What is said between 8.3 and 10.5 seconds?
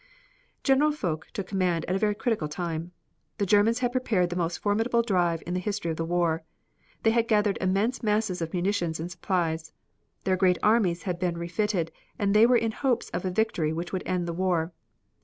of munitions and supplies. Their